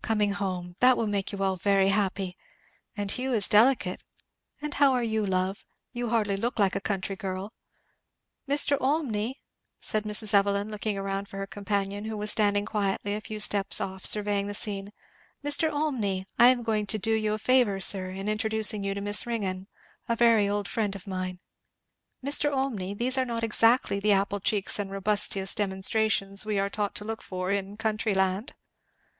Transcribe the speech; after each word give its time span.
"Coming 0.00 0.32
home. 0.32 0.76
That 0.80 0.96
will 0.96 1.06
make 1.06 1.30
you 1.30 1.42
all 1.42 1.56
very 1.56 1.90
happy. 1.90 2.38
And 2.96 3.10
Hugh 3.10 3.34
is 3.34 3.48
delicate 3.48 4.02
and 4.62 4.72
how 4.72 4.94
are 4.94 5.02
you, 5.02 5.26
love? 5.26 5.66
you 5.92 6.08
hardly 6.08 6.38
look 6.38 6.58
like 6.58 6.74
a 6.74 6.80
country 6.80 7.16
girl. 7.16 7.52
Mr. 8.48 8.78
Olmney!" 8.80 9.42
said 9.78 10.04
Mrs. 10.04 10.32
Evelyn 10.32 10.70
looking 10.70 10.98
round 10.98 11.28
for 11.28 11.36
her 11.36 11.46
companion, 11.46 12.06
who 12.06 12.16
was 12.16 12.30
standing 12.30 12.64
quietly 12.64 13.14
a 13.14 13.20
few 13.20 13.38
steps 13.40 13.78
off 13.78 14.06
surveying 14.06 14.46
the 14.46 14.54
scene, 14.54 14.90
"Mr. 15.44 15.70
Olmney! 15.70 16.24
I 16.38 16.48
am 16.48 16.62
going 16.62 16.86
to 16.86 16.98
do 16.98 17.12
you 17.12 17.34
a 17.34 17.38
favour, 17.38 17.78
sir, 17.78 18.08
in 18.08 18.26
introducing 18.26 18.82
you 18.84 18.94
to 18.94 19.02
Miss 19.02 19.26
Ringgan 19.26 19.66
a 20.08 20.16
very 20.16 20.48
old 20.48 20.66
friend 20.66 20.96
of 20.96 21.06
mine. 21.06 21.40
Mr. 22.24 22.50
Olmney, 22.50 22.94
these 22.96 23.18
are 23.18 23.26
not 23.26 23.44
exactly 23.44 24.00
the 24.00 24.12
apple 24.12 24.40
cheeks 24.40 24.78
and 24.78 24.90
robustious 24.90 25.54
demonstrations 25.54 26.46
we 26.46 26.58
are 26.58 26.70
taught 26.70 26.94
to 26.94 27.04
look 27.04 27.20
for 27.20 27.50
in 27.52 27.76
country 27.76 28.14
land?" 28.14 28.54